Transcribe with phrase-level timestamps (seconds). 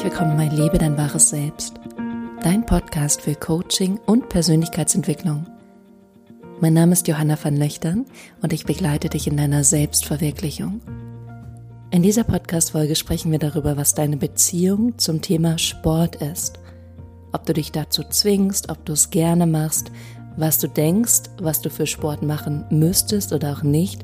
[0.00, 1.74] Herzlich willkommen bei Lebe dein wahres Selbst,
[2.42, 5.44] dein Podcast für Coaching und Persönlichkeitsentwicklung.
[6.62, 8.06] Mein Name ist Johanna van Löchtern
[8.40, 10.80] und ich begleite dich in deiner Selbstverwirklichung.
[11.90, 16.58] In dieser Podcast-Folge sprechen wir darüber, was deine Beziehung zum Thema Sport ist.
[17.32, 19.92] Ob du dich dazu zwingst, ob du es gerne machst,
[20.38, 24.02] was du denkst, was du für Sport machen müsstest oder auch nicht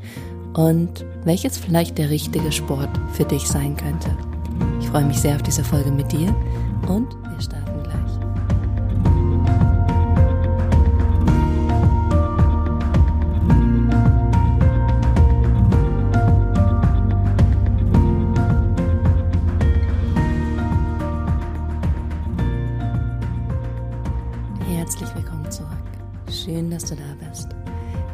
[0.52, 4.10] und welches vielleicht der richtige Sport für dich sein könnte.
[4.96, 6.34] Ich freue mich sehr auf diese Folge mit dir
[6.88, 7.92] und wir starten gleich.
[24.66, 25.68] Herzlich willkommen zurück.
[26.30, 27.48] Schön, dass du da bist.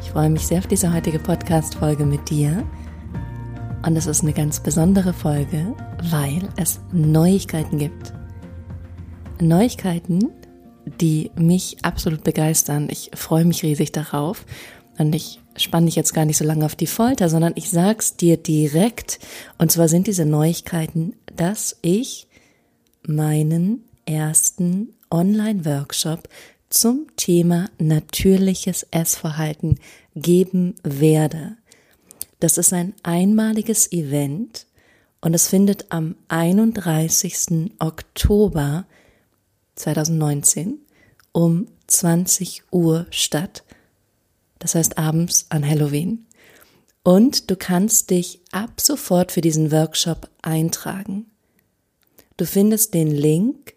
[0.01, 2.61] Ich freue mich sehr auf diese heutige Podcast-Folge mit dir.
[3.85, 5.75] Und es ist eine ganz besondere Folge,
[6.09, 8.13] weil es Neuigkeiten gibt.
[9.41, 10.29] Neuigkeiten,
[11.01, 12.87] die mich absolut begeistern.
[12.89, 14.45] Ich freue mich riesig darauf.
[14.97, 18.15] Und ich spanne dich jetzt gar nicht so lange auf die Folter, sondern ich sag's
[18.15, 19.19] dir direkt.
[19.57, 22.27] Und zwar sind diese Neuigkeiten, dass ich
[23.05, 26.29] meinen ersten Online-Workshop
[26.69, 29.79] zum Thema natürliches Essverhalten
[30.15, 31.57] geben werde.
[32.43, 34.67] Das ist ein einmaliges Event
[35.21, 37.71] und es findet am 31.
[37.79, 38.85] Oktober
[39.75, 40.79] 2019
[41.31, 43.63] um 20 Uhr statt.
[44.59, 46.25] Das heißt abends an Halloween.
[47.01, 51.27] Und du kannst dich ab sofort für diesen Workshop eintragen.
[52.35, 53.73] Du findest den Link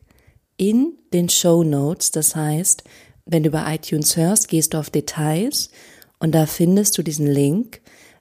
[0.56, 2.10] in den Show Notes.
[2.10, 2.82] Das heißt,
[3.26, 5.70] wenn du über iTunes hörst, gehst du auf Details
[6.18, 7.80] und da findest du diesen Link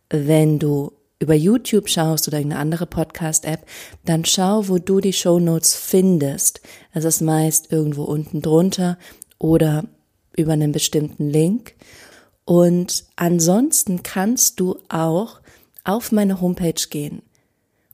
[0.09, 3.65] wenn du über YouTube schaust oder eine andere Podcast-App,
[4.03, 6.61] dann schau, wo du die Show Notes findest.
[6.93, 8.97] Das ist meist irgendwo unten drunter
[9.39, 9.85] oder
[10.35, 11.75] über einen bestimmten Link.
[12.43, 15.39] Und ansonsten kannst du auch
[15.83, 17.21] auf meine Homepage gehen.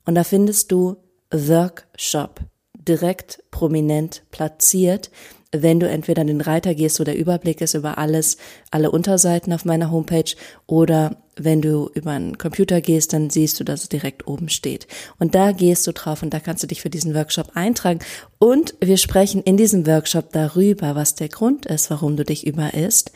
[0.05, 0.97] Und da findest du
[1.31, 2.41] Workshop
[2.73, 5.11] direkt prominent platziert
[5.51, 8.37] wenn du entweder den Reiter gehst, wo der Überblick ist über alles,
[8.71, 10.35] alle Unterseiten auf meiner Homepage,
[10.65, 14.87] oder wenn du über einen Computer gehst, dann siehst du, dass es direkt oben steht.
[15.19, 17.99] Und da gehst du drauf und da kannst du dich für diesen Workshop eintragen.
[18.39, 23.11] Und wir sprechen in diesem Workshop darüber, was der Grund ist, warum du dich überisst.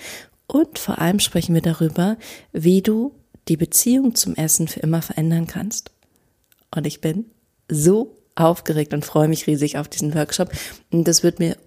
[0.47, 2.17] Und vor allem sprechen wir darüber,
[2.53, 3.13] wie du
[3.47, 5.91] die Beziehung zum Essen für immer verändern kannst.
[6.73, 7.25] Und ich bin
[7.69, 10.51] so aufgeregt und freue mich riesig auf diesen Workshop.
[10.91, 11.57] Und das wird mir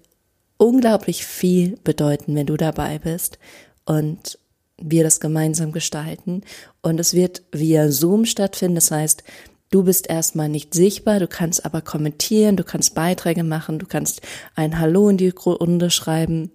[0.57, 3.39] unglaublich viel bedeuten, wenn du dabei bist
[3.85, 4.37] und
[4.81, 6.41] wir das gemeinsam gestalten.
[6.81, 8.75] Und es wird via Zoom stattfinden.
[8.75, 9.23] Das heißt,
[9.71, 14.21] du bist erstmal nicht sichtbar, du kannst aber kommentieren, du kannst Beiträge machen, du kannst
[14.55, 16.51] ein Hallo in die Runde schreiben.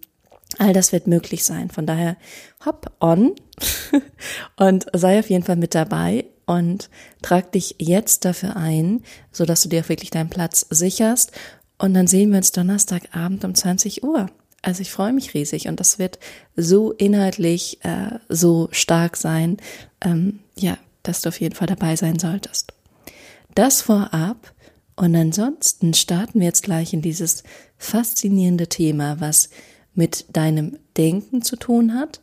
[0.59, 1.71] All das wird möglich sein.
[1.71, 2.17] Von daher
[2.65, 3.34] hop on
[4.57, 6.91] und sei auf jeden Fall mit dabei und
[7.23, 9.03] trag dich jetzt dafür ein,
[9.33, 11.33] so dass du dir wirklich deinen Platz sicherst
[11.79, 14.31] und dann sehen wir uns Donnerstagabend um 20 Uhr.
[14.65, 16.19] Also ich freue mich riesig und das wird
[16.57, 19.59] so inhaltlich äh, so stark sein,
[20.01, 22.73] ähm, ja, dass du auf jeden Fall dabei sein solltest.
[23.55, 24.55] Das vorab
[24.97, 27.43] und ansonsten starten wir jetzt gleich in dieses
[27.77, 29.51] faszinierende Thema, was
[29.93, 32.23] mit deinem Denken zu tun hat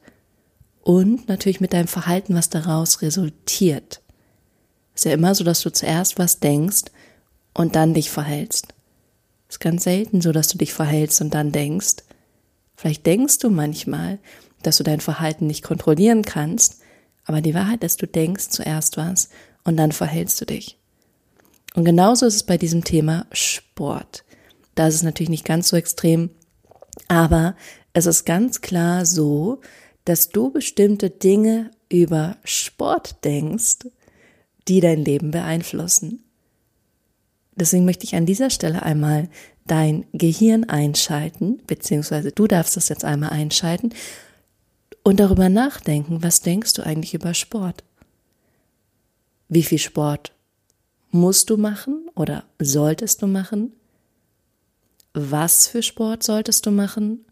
[0.82, 4.02] und natürlich mit deinem Verhalten, was daraus resultiert.
[4.96, 6.86] Es ist ja immer so, dass du zuerst was denkst
[7.54, 8.70] und dann dich verhältst.
[9.48, 11.98] Ist ganz selten so, dass du dich verhältst und dann denkst.
[12.82, 14.18] Vielleicht denkst du manchmal,
[14.64, 16.80] dass du dein Verhalten nicht kontrollieren kannst,
[17.26, 19.30] aber die Wahrheit ist, du denkst zuerst was
[19.64, 20.80] und dann verhältst du dich.
[21.76, 24.24] Und genauso ist es bei diesem Thema Sport.
[24.74, 26.32] Da ist es natürlich nicht ganz so extrem,
[27.08, 27.56] aber
[27.94, 29.62] es ist ganz klar so,
[30.06, 33.90] dass du bestimmte Dinge über Sport denkst,
[34.68, 36.24] die dein Leben beeinflussen.
[37.56, 39.30] Deswegen möchte ich an dieser Stelle einmal
[39.72, 43.94] dein Gehirn einschalten, beziehungsweise du darfst das jetzt einmal einschalten
[45.04, 47.86] und darüber nachdenken, was denkst du eigentlich über Sport?
[49.48, 50.34] Wie viel Sport
[51.10, 53.72] musst du machen oder solltest du machen?
[55.14, 57.26] Was für Sport solltest du machen?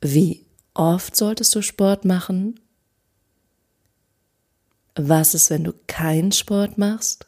[0.00, 2.60] Wie oft solltest du Sport machen?
[4.94, 7.27] Was ist, wenn du keinen Sport machst?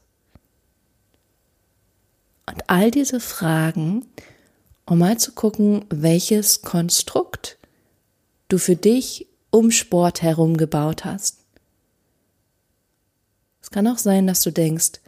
[2.53, 4.07] Und all diese Fragen,
[4.87, 7.59] um mal zu gucken, welches Konstrukt
[8.49, 11.39] du für dich um Sport herum gebaut hast.
[13.63, 15.01] Es kann auch sein, dass du denkst,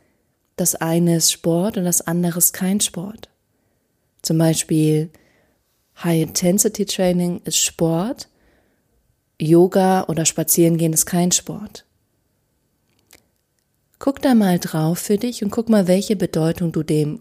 [0.57, 3.29] das eine ist Sport und das andere ist kein Sport.
[4.23, 5.11] Zum Beispiel
[6.03, 8.29] High-Intensity-Training ist Sport,
[9.41, 11.85] Yoga oder Spazierengehen ist kein Sport.
[13.99, 17.21] Guck da mal drauf für dich und guck mal, welche Bedeutung du dem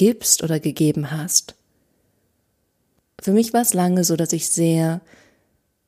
[0.00, 1.56] gibst oder gegeben hast.
[3.20, 5.02] Für mich war es lange so, dass ich sehr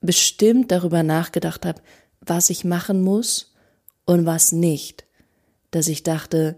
[0.03, 1.81] bestimmt darüber nachgedacht habe,
[2.21, 3.55] was ich machen muss
[4.05, 5.07] und was nicht.
[5.71, 6.57] Dass ich dachte,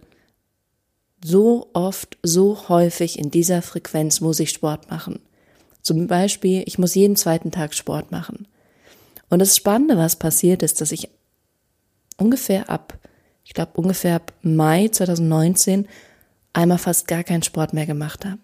[1.24, 5.20] so oft, so häufig in dieser Frequenz muss ich Sport machen.
[5.80, 8.48] Zum Beispiel, ich muss jeden zweiten Tag Sport machen.
[9.30, 11.08] Und das Spannende, was passiert ist, dass ich
[12.16, 12.98] ungefähr ab,
[13.44, 15.86] ich glaube ungefähr ab Mai 2019
[16.54, 18.40] einmal fast gar keinen Sport mehr gemacht habe.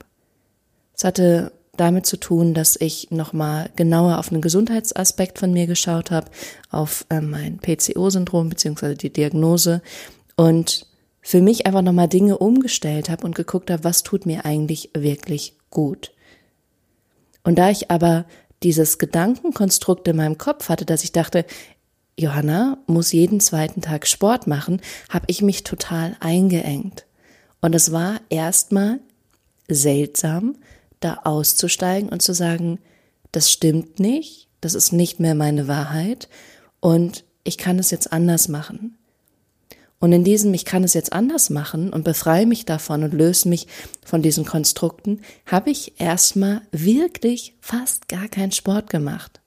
[0.95, 6.11] Es hatte damit zu tun, dass ich nochmal genauer auf einen Gesundheitsaspekt von mir geschaut
[6.11, 6.31] habe,
[6.69, 9.81] auf äh, mein PCO-Syndrom beziehungsweise die Diagnose
[10.37, 10.87] und
[11.23, 15.55] für mich einfach nochmal Dinge umgestellt habe und geguckt habe, was tut mir eigentlich wirklich
[15.71, 16.13] gut.
[17.45, 18.27] Und da ich aber
[18.63, 21.47] dieses Gedankenkonstrukt in meinem Kopf hatte, dass ich dachte,
[22.19, 27.07] Johanna muss jeden zweiten Tag Sport machen, habe ich mich total eingeengt.
[27.61, 29.01] Und es war erstmal
[29.69, 30.57] seltsam,
[31.01, 32.79] da auszusteigen und zu sagen,
[33.33, 36.29] das stimmt nicht, das ist nicht mehr meine Wahrheit
[36.81, 38.97] und ich kann es jetzt anders machen.
[39.99, 43.49] Und in diesem Ich kann es jetzt anders machen und befreie mich davon und löse
[43.49, 43.67] mich
[44.03, 49.41] von diesen Konstrukten, habe ich erstmal wirklich fast gar keinen Sport gemacht.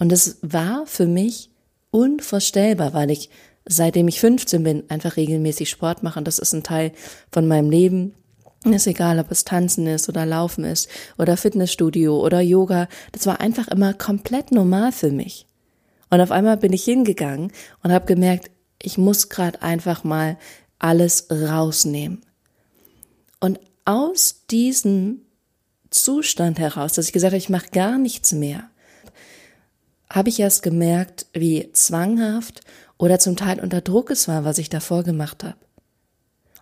[0.00, 1.50] Und es war für mich
[1.92, 3.30] unvorstellbar, weil ich
[3.66, 6.92] seitdem ich 15 bin einfach regelmäßig Sport mache und das ist ein Teil
[7.30, 8.14] von meinem Leben.
[8.64, 10.88] Ist egal, ob es Tanzen ist oder Laufen ist
[11.18, 12.88] oder Fitnessstudio oder Yoga.
[13.10, 15.46] Das war einfach immer komplett normal für mich.
[16.10, 18.50] Und auf einmal bin ich hingegangen und habe gemerkt,
[18.80, 20.38] ich muss gerade einfach mal
[20.78, 22.20] alles rausnehmen.
[23.40, 25.22] Und aus diesem
[25.90, 28.70] Zustand heraus, dass ich gesagt habe, ich mache gar nichts mehr,
[30.08, 32.60] habe ich erst gemerkt, wie zwanghaft
[33.02, 35.56] oder zum Teil unter Druck es war, was ich davor gemacht habe.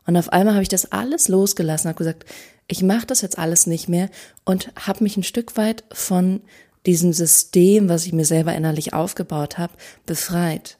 [0.07, 2.25] Und auf einmal habe ich das alles losgelassen, habe gesagt,
[2.67, 4.09] ich mache das jetzt alles nicht mehr
[4.47, 6.41] und habe mich ein Stück weit von
[6.87, 9.75] diesem System, was ich mir selber innerlich aufgebaut habe,
[10.07, 10.79] befreit.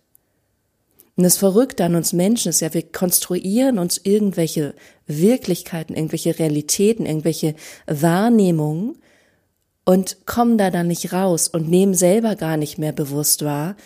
[1.17, 4.75] Und das Verrückte an uns Menschen ist ja, wir konstruieren uns irgendwelche
[5.07, 7.55] Wirklichkeiten, irgendwelche Realitäten, irgendwelche
[7.87, 8.97] Wahrnehmungen
[9.85, 13.77] und kommen da dann nicht raus und nehmen selber gar nicht mehr bewusst wahr,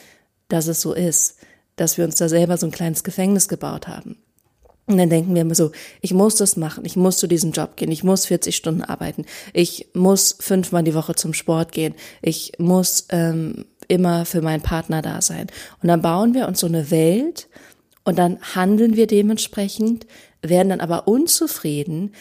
[0.47, 1.39] dass es so ist,
[1.77, 4.17] dass wir uns da selber so ein kleines Gefängnis gebaut haben.
[4.87, 5.73] Und dann denken wir immer so,
[6.03, 9.25] ich muss das machen, ich muss zu diesem Job gehen, ich muss 40 Stunden arbeiten,
[9.55, 15.01] ich muss fünfmal die Woche zum Sport gehen, ich muss ähm, immer für meinen Partner
[15.01, 15.47] da sein.
[15.83, 17.49] Und dann bauen wir uns so eine Welt
[18.05, 20.07] und dann handeln wir dementsprechend,
[20.43, 22.13] werden dann aber unzufrieden,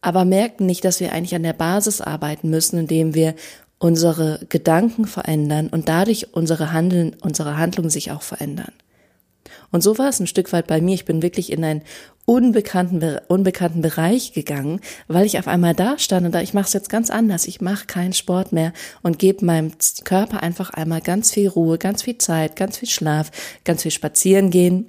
[0.00, 3.34] aber merken nicht, dass wir eigentlich an der Basis arbeiten müssen, indem wir
[3.78, 8.72] unsere Gedanken verändern und dadurch unsere Handeln, unsere Handlungen sich auch verändern.
[9.72, 10.94] Und so war es ein Stück weit bei mir.
[10.94, 11.82] Ich bin wirklich in einen
[12.24, 16.72] unbekannten, unbekannten Bereich gegangen, weil ich auf einmal da stand und da, ich mache es
[16.72, 17.48] jetzt ganz anders.
[17.48, 18.72] Ich mache keinen Sport mehr
[19.02, 19.72] und gebe meinem
[20.04, 23.30] Körper einfach einmal ganz viel Ruhe, ganz viel Zeit, ganz viel Schlaf,
[23.64, 24.86] ganz viel Spazieren gehen.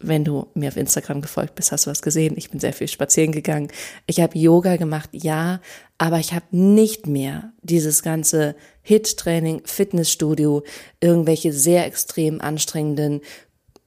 [0.00, 2.34] Wenn du mir auf Instagram gefolgt bist, hast du was gesehen.
[2.36, 3.68] Ich bin sehr viel spazieren gegangen.
[4.06, 5.60] Ich habe Yoga gemacht, ja,
[5.96, 10.64] aber ich habe nicht mehr dieses ganze Hit-Training, Fitnessstudio,
[11.00, 13.22] irgendwelche sehr extrem anstrengenden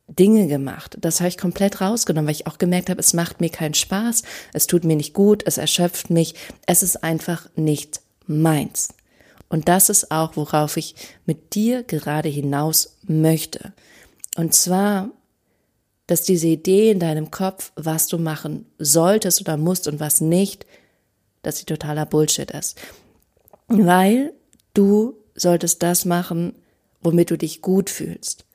[0.07, 0.97] Dinge gemacht.
[1.01, 4.23] Das habe ich komplett rausgenommen, weil ich auch gemerkt habe, es macht mir keinen Spaß,
[4.53, 6.35] es tut mir nicht gut, es erschöpft mich,
[6.65, 8.89] es ist einfach nicht meins.
[9.49, 10.95] Und das ist auch, worauf ich
[11.25, 13.73] mit dir gerade hinaus möchte.
[14.35, 15.09] Und zwar,
[16.05, 20.65] dass diese Idee in deinem Kopf, was du machen solltest oder musst und was nicht,
[21.43, 22.77] dass sie totaler Bullshit ist.
[23.67, 24.33] Weil
[24.73, 26.55] du solltest das machen,
[27.01, 28.46] womit du dich gut fühlst.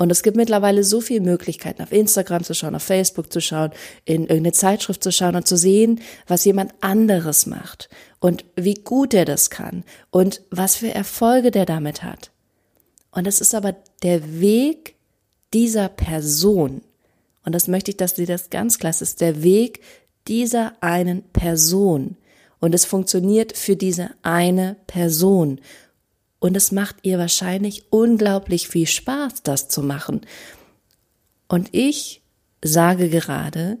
[0.00, 3.70] Und es gibt mittlerweile so viele Möglichkeiten, auf Instagram zu schauen, auf Facebook zu schauen,
[4.06, 9.12] in irgendeine Zeitschrift zu schauen und zu sehen, was jemand anderes macht und wie gut
[9.12, 12.30] er das kann und was für Erfolge der damit hat.
[13.10, 14.94] Und es ist aber der Weg
[15.52, 16.80] dieser Person.
[17.44, 19.82] Und das möchte ich, dass sie das ganz klar ist der Weg
[20.26, 22.16] dieser einen Person.
[22.58, 25.60] Und es funktioniert für diese eine Person
[26.40, 30.22] und es macht ihr wahrscheinlich unglaublich viel Spaß, das zu machen.
[31.46, 32.22] Und ich
[32.62, 33.78] sage gerade,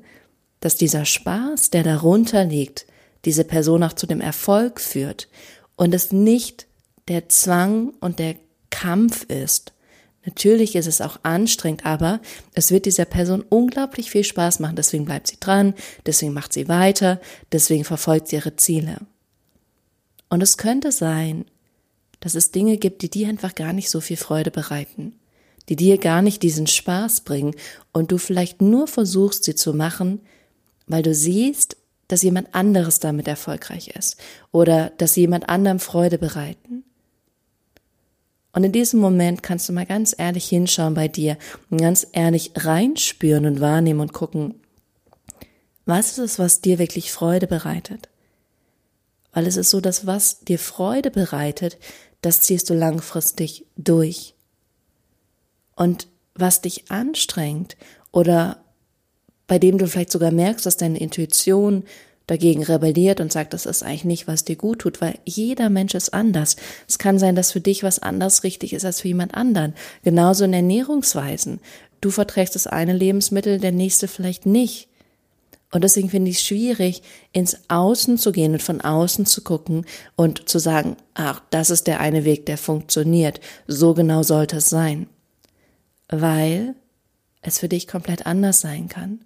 [0.60, 2.86] dass dieser Spaß, der darunter liegt,
[3.24, 5.28] diese Person auch zu dem Erfolg führt
[5.76, 6.66] und es nicht
[7.08, 8.36] der Zwang und der
[8.70, 9.72] Kampf ist,
[10.26, 12.20] Natürlich ist es auch anstrengend, aber
[12.52, 14.76] es wird dieser Person unglaublich viel Spaß machen.
[14.76, 15.74] Deswegen bleibt sie dran,
[16.04, 17.20] deswegen macht sie weiter,
[17.52, 18.98] deswegen verfolgt sie ihre Ziele.
[20.28, 21.46] Und es könnte sein,
[22.20, 25.18] dass es Dinge gibt, die dir einfach gar nicht so viel Freude bereiten,
[25.68, 27.54] die dir gar nicht diesen Spaß bringen
[27.92, 30.20] und du vielleicht nur versuchst, sie zu machen,
[30.86, 31.76] weil du siehst,
[32.08, 34.16] dass jemand anderes damit erfolgreich ist
[34.52, 36.84] oder dass sie jemand anderem Freude bereiten.
[38.52, 41.38] Und in diesem Moment kannst du mal ganz ehrlich hinschauen bei dir
[41.70, 44.54] und ganz ehrlich reinspüren und wahrnehmen und gucken,
[45.86, 48.08] was ist es, was dir wirklich Freude bereitet?
[49.32, 51.78] Weil es ist so, dass was dir Freude bereitet,
[52.20, 54.34] das ziehst du langfristig durch.
[55.74, 57.76] Und was dich anstrengt
[58.12, 58.62] oder
[59.46, 61.84] bei dem du vielleicht sogar merkst, dass deine Intuition
[62.26, 65.94] dagegen rebelliert und sagt, das ist eigentlich nicht, was dir gut tut, weil jeder Mensch
[65.94, 66.54] ist anders.
[66.86, 69.74] Es kann sein, dass für dich was anders richtig ist als für jemand anderen.
[70.04, 71.58] Genauso in Ernährungsweisen.
[72.00, 74.89] Du verträgst das eine Lebensmittel, der nächste vielleicht nicht.
[75.72, 79.86] Und deswegen finde ich es schwierig, ins Außen zu gehen und von außen zu gucken
[80.16, 83.40] und zu sagen, ach, das ist der eine Weg, der funktioniert.
[83.68, 85.06] So genau sollte es sein.
[86.08, 86.74] Weil
[87.42, 89.20] es für dich komplett anders sein kann.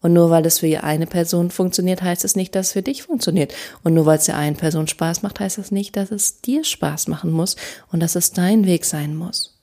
[0.00, 3.04] Und nur weil es für eine Person funktioniert, heißt es nicht, dass es für dich
[3.04, 3.54] funktioniert.
[3.84, 6.64] Und nur weil es der einen Person Spaß macht, heißt es nicht, dass es dir
[6.64, 7.56] Spaß machen muss
[7.90, 9.58] und dass es dein Weg sein muss.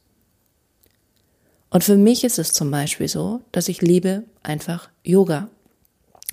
[1.69, 5.50] Und für mich ist es zum Beispiel so, dass ich liebe einfach Yoga.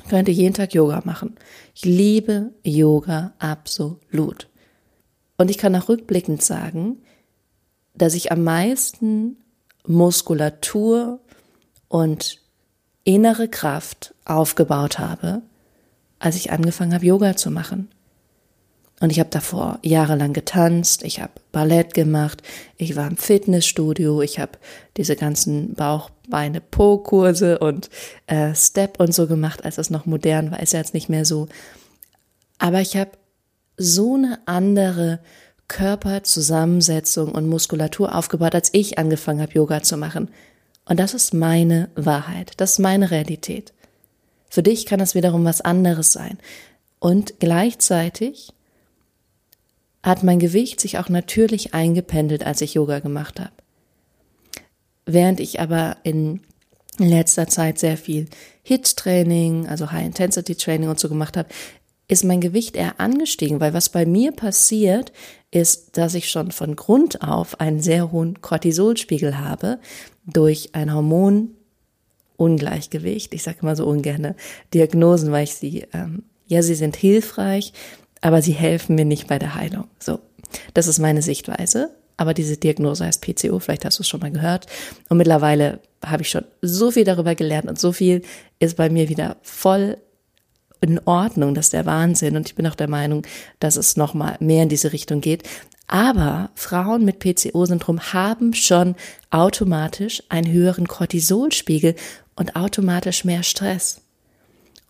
[0.08, 1.36] Könnte jeden Tag Yoga machen.
[1.74, 4.48] Ich liebe Yoga absolut.
[5.36, 7.02] Und ich kann auch rückblickend sagen,
[7.94, 9.36] dass ich am meisten
[9.86, 11.20] Muskulatur
[11.88, 12.40] und
[13.04, 15.42] innere Kraft aufgebaut habe,
[16.18, 17.88] als ich angefangen habe, Yoga zu machen.
[19.00, 22.42] Und ich habe davor jahrelang getanzt, ich habe Ballett gemacht,
[22.76, 24.52] ich war im Fitnessstudio, ich habe
[24.96, 27.90] diese ganzen Bauch, Beine, Po-Kurse und
[28.26, 31.24] äh, Step und so gemacht, als es noch modern war, ist ja jetzt nicht mehr
[31.24, 31.48] so.
[32.58, 33.10] Aber ich habe
[33.76, 35.20] so eine andere
[35.68, 40.28] Körperzusammensetzung und Muskulatur aufgebaut, als ich angefangen habe, Yoga zu machen.
[40.86, 43.72] Und das ist meine Wahrheit, das ist meine Realität.
[44.48, 46.38] Für dich kann es wiederum was anderes sein.
[46.98, 48.52] Und gleichzeitig
[50.02, 53.52] hat mein Gewicht sich auch natürlich eingependelt, als ich Yoga gemacht habe.
[55.10, 56.40] Während ich aber in
[56.98, 58.26] letzter Zeit sehr viel
[58.62, 61.48] HIT-Training, also High-Intensity-Training und so gemacht habe,
[62.08, 65.12] ist mein Gewicht eher angestiegen, weil was bei mir passiert,
[65.50, 69.78] ist, dass ich schon von Grund auf einen sehr hohen Cortisolspiegel habe
[70.26, 73.32] durch ein Hormonungleichgewicht.
[73.32, 74.36] Ich sage immer so ungerne
[74.74, 77.72] Diagnosen, weil ich sie, ähm, ja, sie sind hilfreich,
[78.20, 79.84] aber sie helfen mir nicht bei der Heilung.
[79.98, 80.18] So,
[80.74, 81.94] das ist meine Sichtweise.
[82.18, 84.66] Aber diese Diagnose heißt PCO, vielleicht hast du es schon mal gehört.
[85.08, 88.22] Und mittlerweile habe ich schon so viel darüber gelernt und so viel
[88.58, 89.96] ist bei mir wieder voll
[90.80, 92.36] in Ordnung, das ist der Wahnsinn.
[92.36, 93.26] Und ich bin auch der Meinung,
[93.60, 95.44] dass es nochmal mehr in diese Richtung geht.
[95.86, 98.94] Aber Frauen mit PCO-Syndrom haben schon
[99.30, 101.94] automatisch einen höheren Cortisolspiegel
[102.36, 104.02] und automatisch mehr Stress.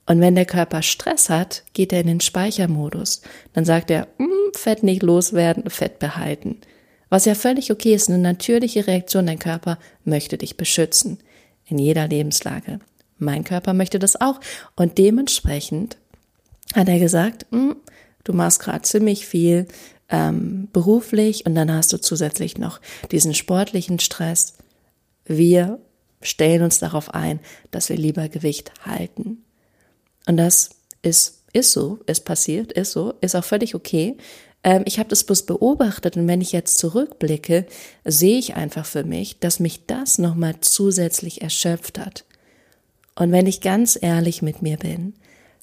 [0.06, 3.20] Und wenn der Körper Stress hat, geht er in den Speichermodus.
[3.52, 6.60] Dann sagt er, mm, Fett nicht loswerden, Fett behalten.
[7.10, 11.18] Was ja völlig okay ist, eine natürliche Reaktion, dein Körper möchte dich beschützen.
[11.66, 12.80] In jeder Lebenslage.
[13.18, 14.40] Mein Körper möchte das auch.
[14.76, 15.96] Und dementsprechend
[16.74, 17.76] hat er gesagt, hm,
[18.24, 19.66] du machst gerade ziemlich viel
[20.08, 24.54] ähm, beruflich und dann hast du zusätzlich noch diesen sportlichen Stress.
[25.24, 25.78] Wir
[26.22, 29.44] stellen uns darauf ein, dass wir lieber Gewicht halten.
[30.26, 30.70] Und das
[31.02, 34.16] ist, ist so, ist passiert, ist so, ist auch völlig okay.
[34.64, 37.66] Ähm, ich habe das bloß beobachtet und wenn ich jetzt zurückblicke,
[38.04, 42.24] sehe ich einfach für mich, dass mich das nochmal zusätzlich erschöpft hat.
[43.14, 45.14] Und wenn ich ganz ehrlich mit mir bin,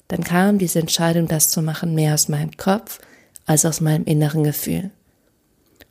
[0.08, 3.00] dann kam diese Entscheidung, das zu machen, mehr aus meinem Kopf
[3.44, 4.90] als aus meinem inneren Gefühl.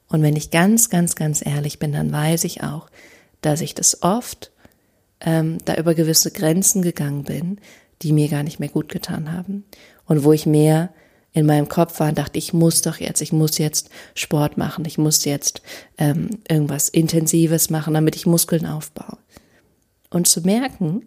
[0.07, 2.89] Und wenn ich ganz, ganz, ganz ehrlich bin, dann weiß ich auch,
[3.41, 4.51] dass ich das oft
[5.21, 7.59] ähm, da über gewisse Grenzen gegangen bin,
[8.01, 9.65] die mir gar nicht mehr gut getan haben.
[10.05, 10.93] Und wo ich mehr
[11.35, 14.85] in meinem Kopf war und dachte, ich muss doch jetzt, ich muss jetzt Sport machen,
[14.85, 15.61] ich muss jetzt
[15.97, 19.17] ähm, irgendwas Intensives machen, damit ich Muskeln aufbaue.
[20.09, 21.05] Und zu merken,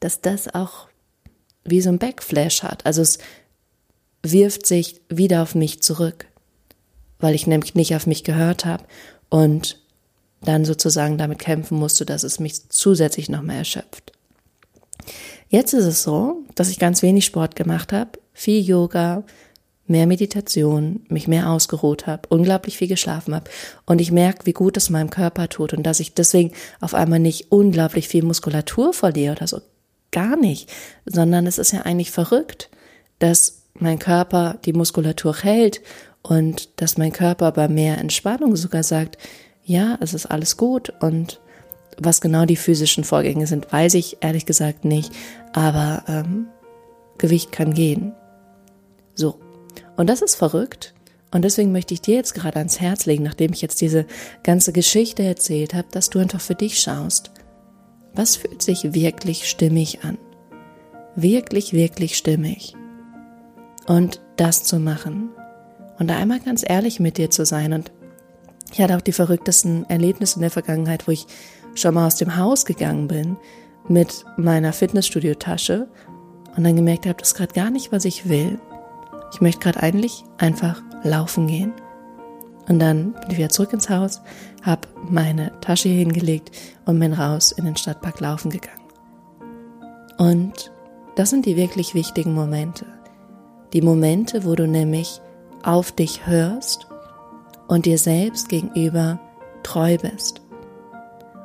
[0.00, 0.88] dass das auch
[1.62, 2.86] wie so ein Backflash hat.
[2.86, 3.18] Also es
[4.22, 6.26] wirft sich wieder auf mich zurück,
[7.18, 8.84] weil ich nämlich nicht auf mich gehört habe
[9.28, 9.78] und
[10.40, 14.12] dann sozusagen damit kämpfen musste, dass es mich zusätzlich noch mehr erschöpft.
[15.50, 19.24] Jetzt ist es so, dass ich ganz wenig Sport gemacht habe, viel Yoga,
[19.86, 23.50] mehr Meditation, mich mehr ausgeruht habe, unglaublich viel geschlafen habe
[23.86, 27.18] und ich merke, wie gut es meinem Körper tut und dass ich deswegen auf einmal
[27.18, 29.60] nicht unglaublich viel Muskulatur verliere oder so.
[30.10, 30.72] Gar nicht,
[31.04, 32.70] sondern es ist ja eigentlich verrückt,
[33.18, 35.82] dass mein Körper die Muskulatur hält
[36.22, 39.18] und dass mein Körper bei mehr Entspannung sogar sagt,
[39.64, 41.40] ja, es ist alles gut und
[41.98, 45.12] was genau die physischen Vorgänge sind, weiß ich ehrlich gesagt nicht,
[45.52, 46.46] aber ähm,
[47.18, 48.12] Gewicht kann gehen.
[49.14, 49.40] So,
[49.96, 50.94] und das ist verrückt.
[51.32, 54.06] Und deswegen möchte ich dir jetzt gerade ans Herz legen, nachdem ich jetzt diese
[54.42, 57.30] ganze Geschichte erzählt habe, dass du einfach für dich schaust.
[58.14, 60.18] Was fühlt sich wirklich stimmig an?
[61.16, 62.74] Wirklich, wirklich stimmig.
[63.86, 65.30] Und das zu machen.
[65.98, 67.72] Und da einmal ganz ehrlich mit dir zu sein.
[67.72, 67.92] Und
[68.72, 71.26] ich hatte auch die verrücktesten Erlebnisse in der Vergangenheit, wo ich
[71.74, 73.36] schon mal aus dem Haus gegangen bin
[73.88, 75.88] mit meiner Fitnessstudio-Tasche
[76.56, 78.58] und dann gemerkt habe, das ist gerade gar nicht, was ich will.
[79.36, 81.74] Ich möchte gerade eigentlich einfach laufen gehen.
[82.68, 84.22] Und dann bin ich wieder zurück ins Haus,
[84.62, 86.52] habe meine Tasche hier hingelegt
[86.86, 88.80] und bin raus in den Stadtpark laufen gegangen.
[90.16, 90.72] Und
[91.16, 92.86] das sind die wirklich wichtigen Momente.
[93.74, 95.20] Die Momente, wo du nämlich
[95.62, 96.86] auf dich hörst
[97.68, 99.20] und dir selbst gegenüber
[99.62, 100.40] treu bist.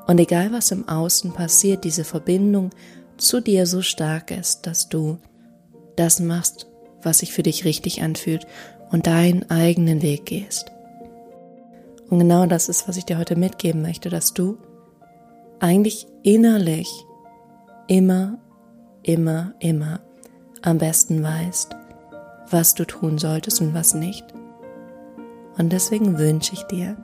[0.08, 2.70] Und egal was im Außen passiert, diese Verbindung
[3.18, 5.18] zu dir so stark ist, dass du
[5.98, 6.71] das machst,
[7.03, 8.46] was sich für dich richtig anfühlt
[8.91, 10.72] und deinen eigenen Weg gehst.
[12.10, 14.58] Und genau das ist, was ich dir heute mitgeben möchte, dass du
[15.60, 16.89] eigentlich innerlich
[17.88, 18.38] immer,
[19.03, 20.01] immer, immer
[20.62, 21.75] am besten weißt,
[22.50, 24.25] was du tun solltest und was nicht.
[25.58, 26.98] Und deswegen wünsche ich dir,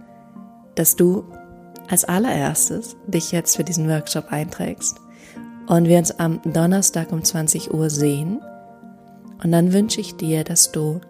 [0.76, 1.26] dass du
[1.90, 4.98] als allererstes dich jetzt für diesen Workshop einträgst
[5.68, 8.42] und wir uns am Donnerstag um 20 Uhr sehen.
[9.44, 11.02] Und dann wünsche ich dir, dass du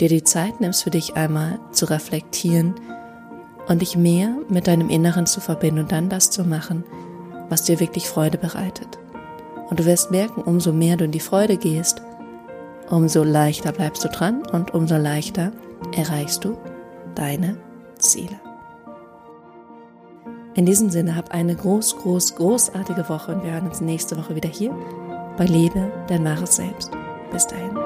[0.00, 2.74] dir die Zeit nimmst, für dich einmal zu reflektieren
[3.68, 6.84] und dich mehr mit deinem Inneren zu verbinden und dann das zu machen,
[7.48, 8.98] was dir wirklich Freude bereitet.
[9.68, 12.02] Und du wirst merken, umso mehr du in die Freude gehst,
[12.88, 15.52] umso leichter bleibst du dran und umso leichter
[15.96, 16.56] erreichst du
[17.14, 17.56] deine
[17.98, 18.40] Ziele.
[20.54, 24.34] In diesem Sinne, hab eine groß, groß, großartige Woche und wir hören uns nächste Woche
[24.34, 24.74] wieder hier
[25.36, 26.90] bei Lebe, dein wahres Selbst.
[27.32, 27.79] Bis dahin.